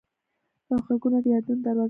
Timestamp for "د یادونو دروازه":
1.23-1.77